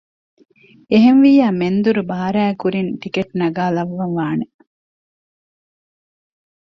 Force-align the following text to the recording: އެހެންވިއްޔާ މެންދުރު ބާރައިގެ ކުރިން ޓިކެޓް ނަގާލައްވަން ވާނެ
އެހެންވިއްޔާ 0.91 1.45
މެންދުރު 1.59 2.01
ބާރައިގެ 2.11 2.59
ކުރިން 2.61 2.91
ޓިކެޓް 3.01 3.33
ނަގާލައްވަން 3.39 4.15
ވާނެ 4.19 4.45